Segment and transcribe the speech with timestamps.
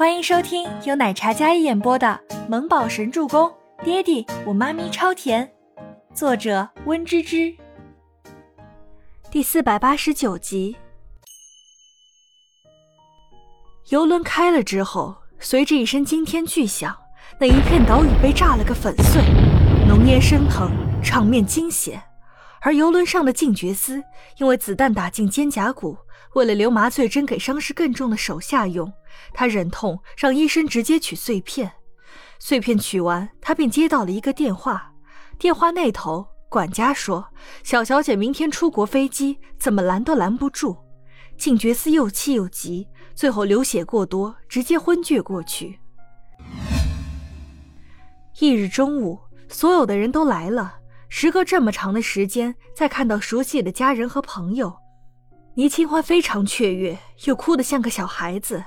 [0.00, 2.18] 欢迎收听由奶茶嘉一演播的
[2.48, 3.46] 《萌宝神助攻》，
[3.84, 5.52] 爹地我妈咪超甜，
[6.14, 7.54] 作者温芝芝。
[9.30, 10.74] 第四百八十九集。
[13.90, 16.96] 游轮开了之后，随着一声惊天巨响，
[17.38, 19.20] 那一片岛屿被炸了个粉碎，
[19.86, 20.70] 浓烟升腾，
[21.02, 22.02] 场面惊险。
[22.60, 24.02] 而游轮上的静觉司
[24.38, 25.96] 因为子弹打进肩胛骨，
[26.34, 28.92] 为了留麻醉针给伤势更重的手下用，
[29.32, 31.72] 他忍痛让医生直接取碎片。
[32.38, 34.92] 碎片取完，他便接到了一个电话。
[35.38, 37.26] 电话那头，管家说
[37.64, 40.76] ：“小小姐明天出国飞机，怎么拦都拦不住。”
[41.38, 45.80] 静觉司又气又急，最后流血过多，直接昏厥过去。
[48.38, 50.79] 翌日中午，所有的人都来了。
[51.12, 54.74] 时隔这么长的时间，再看到熟悉的家人和朋友，
[55.54, 56.96] 倪清欢非常雀跃，
[57.26, 58.64] 又哭得像个小孩子。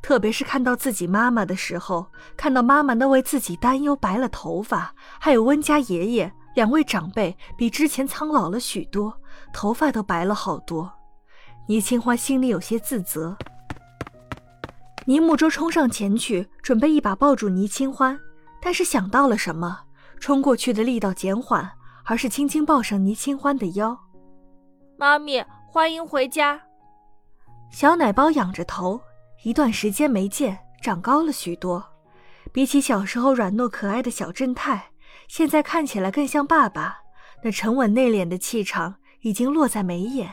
[0.00, 9.20] 特别是看到自己妈妈的时候，看到妈妈那为自己担忧白了头发，还有温家爷爷两位长辈比之前苍老了许多，
[9.52, 10.90] 头发都白了好多。
[11.68, 13.36] 倪清欢心里有些自责。
[15.04, 18.18] 倪木舟冲上前去，准备一把抱住倪清欢，
[18.60, 19.80] 但是想到了什么，
[20.18, 21.70] 冲过去的力道减缓。
[22.04, 23.98] 而是轻轻抱上倪清欢的腰，
[24.98, 26.60] 妈咪，欢迎回家。
[27.70, 29.00] 小奶包仰着头，
[29.44, 31.84] 一段时间没见，长高了许多。
[32.52, 34.90] 比起小时候软糯可爱的小正太，
[35.28, 36.98] 现在看起来更像爸爸。
[37.42, 40.32] 那沉稳内敛的气场已经落在眉眼，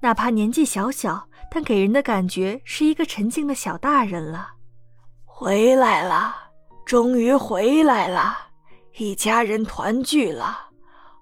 [0.00, 4.52] 哪怕年纪小小，但给人的感觉是一个沉静的小大人了。
[5.24, 6.34] 回来了，
[6.86, 8.47] 终于回来了。
[8.96, 10.58] 一家人团聚了，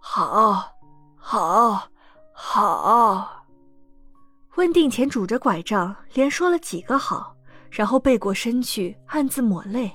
[0.00, 0.72] 好，
[1.16, 1.88] 好，
[2.32, 3.44] 好。
[4.54, 7.36] 温定前拄着拐杖，连说了几个好，
[7.70, 9.90] 然后背过身去，暗自抹泪。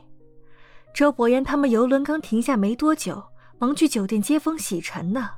[0.94, 3.23] 周伯言他们游轮刚停下没多久，
[3.58, 5.29] 忙去酒店接风洗尘呢。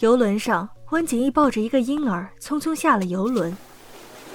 [0.00, 3.56] 游轮上，温景逸抱着一个婴儿，匆匆下了游轮。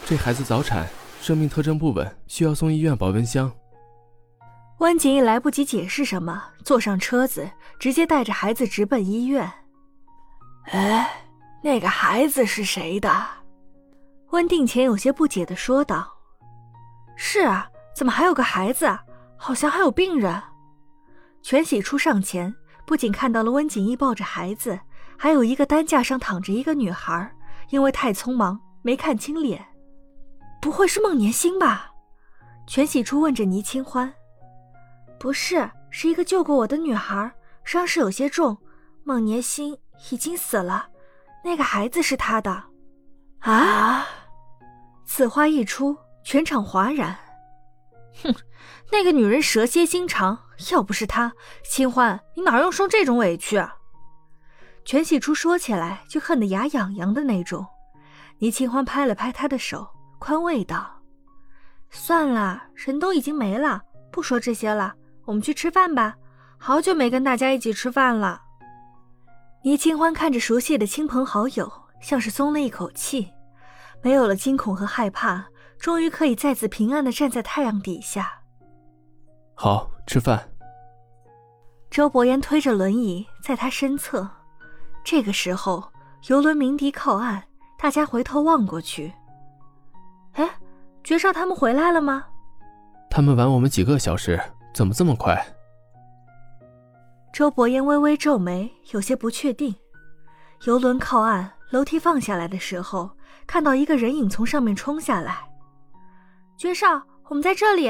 [0.06, 0.88] 这孩子早产，
[1.20, 3.52] 生命特征不稳，需要送医院保温箱。
[4.80, 7.50] 温景逸来不及解释什么，坐上车子，
[7.80, 9.50] 直接带着孩子直奔医院。
[10.66, 11.10] 哎，
[11.64, 13.10] 那个孩子是谁的？
[14.32, 16.12] 温定前有些不解的说道
[17.16, 18.86] ：“是啊，怎么还有个孩子？
[19.38, 20.42] 好像还有病人。”
[21.42, 22.54] 全喜初上前，
[22.86, 24.78] 不仅看到了温景逸抱着孩子，
[25.18, 27.34] 还有一个担架上躺着一个女孩，
[27.70, 29.66] 因为太匆忙没看清脸。
[30.62, 31.92] 不会是孟年星吧？
[32.68, 34.12] 全喜初问着倪清欢。
[35.20, 37.34] 不是，是一个救过我的女孩，
[37.64, 38.58] 伤势有些重。
[39.04, 39.78] 孟年星
[40.12, 40.88] 已经死了，
[41.44, 42.64] 那个孩子是他的。
[43.40, 44.06] 啊！
[45.06, 47.16] 此话一出，全场哗然。
[48.24, 48.34] 哼，
[48.92, 50.40] 那个女人蛇蝎心肠，
[50.72, 51.32] 要不是她，
[51.64, 53.64] 清欢，你哪用受这种委屈？
[54.84, 57.66] 全喜初说起来就恨得牙痒痒的那种。
[58.40, 59.88] 倪清欢拍了拍他的手，
[60.20, 61.02] 宽慰道
[61.90, 64.96] ：“算了，人都已经没了，不说这些了。”
[65.26, 66.16] 我们去吃饭吧，
[66.58, 68.42] 好久没跟大家一起吃饭了。
[69.64, 73.28] 倪清欢看着熟悉的亲朋好友，像是松了一口气，
[74.04, 75.44] 没有了惊恐和害怕，
[75.80, 78.32] 终于可以再次平安的站在太阳底下。
[79.56, 80.48] 好，吃饭。
[81.90, 84.30] 周伯言推着轮椅在他身侧，
[85.04, 85.84] 这个时候
[86.28, 87.42] 游轮鸣笛靠岸，
[87.80, 89.12] 大家回头望过去，
[90.34, 90.48] 哎，
[91.04, 92.26] 爵少他们回来了吗？
[93.10, 94.40] 他们晚我们几个小时。
[94.76, 95.42] 怎么这么快？
[97.32, 99.74] 周伯言微微皱眉，有些不确定。
[100.66, 103.10] 游轮靠岸，楼梯放下来的时候，
[103.48, 105.48] 看到一个人影从上面冲下来。
[106.58, 107.90] 爵少，我们在这里。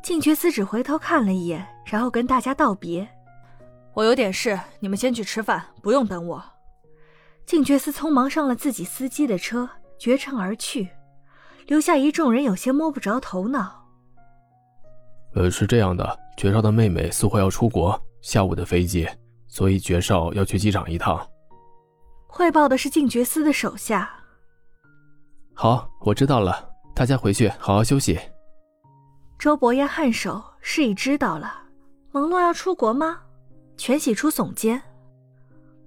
[0.00, 3.08] 静觉司只回头看了一眼，然后跟大家道别
[3.94, 6.44] ：“我有点事，你们先去吃饭，不用等我。”
[7.46, 9.68] 静觉司匆忙上了自己司机的车，
[9.98, 10.88] 绝尘而去，
[11.66, 13.83] 留下一众人有些摸不着头脑。
[15.34, 19.08] 呃，是这样的，爵少的妹妹似乎要出国，下午的飞机，
[19.48, 21.26] 所以爵少要去机场一趟。
[22.26, 24.10] 汇报的是静觉司的手下。
[25.52, 28.18] 好，我知道了，大家回去好好休息。
[29.38, 31.62] 周伯言颔首，示意知道了。
[32.12, 33.20] 蒙洛要出国吗？
[33.76, 34.80] 全喜初耸肩，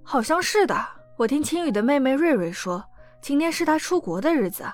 [0.02, 0.76] 好像是的。
[1.16, 2.84] 我听青雨的妹妹瑞瑞说，
[3.22, 4.64] 今天是她出国的日子，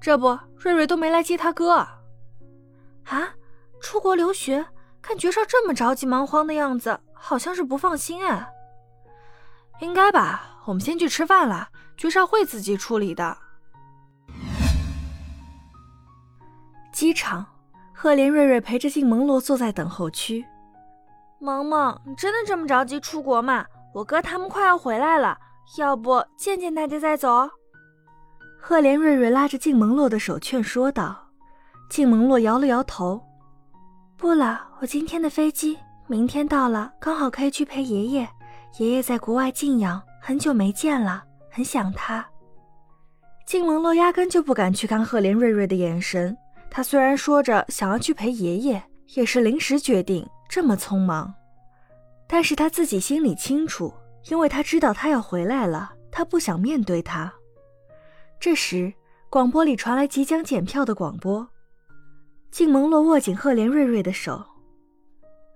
[0.00, 1.74] 这不，瑞瑞都没来接她哥。
[1.74, 2.00] 啊？
[3.84, 4.64] 出国留学，
[5.02, 8.48] 看爵少这么着急忙慌的样子，好像是不放心哎。
[9.80, 13.36] 应该吧，我们先去吃饭了，爵少会自己处理的。
[16.94, 17.44] 机场，
[17.92, 20.42] 赫连瑞瑞陪着静萌洛坐在等候区。
[21.38, 23.66] 萌萌，你真的这么着急出国吗？
[23.92, 25.36] 我哥他们快要回来了，
[25.76, 27.50] 要不见见大家再走？
[28.58, 31.28] 赫连瑞瑞拉着静萌洛的手劝说道。
[31.90, 33.22] 静萌洛摇了摇头
[34.24, 38.26] ：“不了，我今天的飞机明天到了，刚好可以去陪爷爷。
[38.78, 42.26] 爷爷在国外静养，很久没见了，很想他。”
[43.46, 46.34] 静萌洛压根就不敢去看赫连瑞瑞的眼神。
[46.70, 51.34] 他虽然说着想要去陪爷爷，也是临时决定，这么匆忙。
[52.26, 53.92] 但是他自己心里清楚，
[54.30, 57.30] 因为他知道他要回来了，他不想面对他。
[58.40, 58.90] 这时，
[59.28, 61.46] 广播里传来即将检票的广播。
[62.54, 64.40] 静蒙洛握紧赫连瑞瑞的手，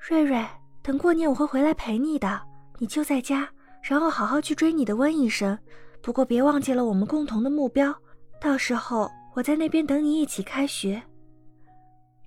[0.00, 0.44] 瑞瑞，
[0.82, 2.42] 等过年我会回来陪你的，
[2.78, 3.48] 你就在家，
[3.84, 5.56] 然后好好去追你的温医生。
[6.02, 7.94] 不过别忘记了我们共同的目标，
[8.40, 11.00] 到时候我在那边等你一起开学。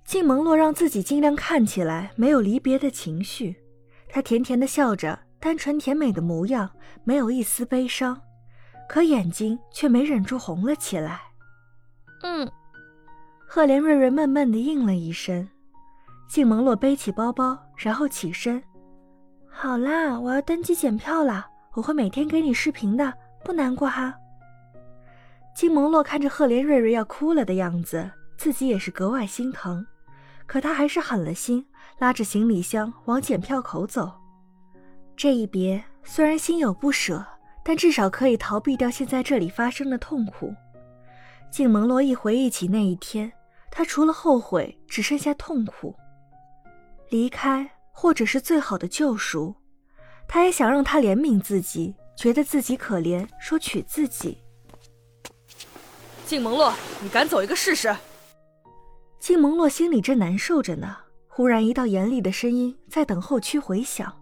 [0.06, 3.54] 静蒙洛让自己尽量看起来没有离别的情绪，
[4.08, 6.70] 他甜甜的笑着，单纯甜美的模样，
[7.04, 8.18] 没有一丝悲伤，
[8.88, 11.20] 可眼睛却没忍住红了起来。
[12.22, 12.50] 嗯，
[13.54, 15.46] 赫连瑞瑞闷闷的应了一声。
[16.26, 18.62] 静萌洛背起包包，然后起身。
[19.46, 23.12] 好啦，我要登机检票啦，我会每天给你视频的。
[23.44, 24.14] 不难过哈。
[25.54, 29.86] 静蒙洛看着赫连瑞瑞要哭了的样子，自己也是格外心疼，
[30.46, 31.66] 可他还是狠了心，
[31.98, 34.10] 拉着行李箱往检票口走。
[35.14, 37.22] 这一别虽然心有不舍，
[37.62, 40.54] 但至少可以逃避掉现在这里发生的痛苦。
[41.50, 43.30] 静蒙洛一回忆起那一天，
[43.72, 45.96] 他除了后悔，只剩下痛苦。
[47.08, 49.52] 离开，或者是最好的救赎。
[50.28, 51.96] 他也想让他怜悯自己。
[52.14, 54.38] 觉得自己可怜，说娶自己。
[56.26, 56.72] 静萌洛，
[57.02, 57.96] 你敢走一个试试？
[59.18, 60.94] 静萌洛心里正难受着呢，
[61.26, 64.14] 忽然一道严厉的声音在等候区回响，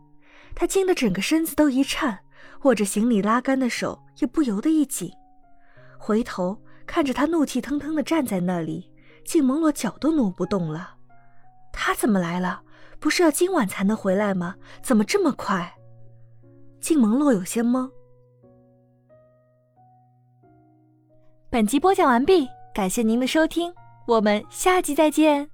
[0.54, 2.20] 他惊得整个身子都一颤，
[2.62, 5.10] 握着行李拉杆的手也不由得一紧。
[5.98, 6.56] 回头
[6.86, 8.88] 看着他怒气腾腾的站在那里，
[9.24, 10.96] 静蒙洛脚都挪不动了。
[11.72, 12.62] 他怎么来了？
[12.98, 14.54] 不是要今晚才能回来吗？
[14.82, 15.72] 怎么这么快？
[16.80, 17.90] 静蒙洛有些懵。
[21.48, 23.72] 本集播讲完毕，感谢您的收听，
[24.06, 25.50] 我们下集再见。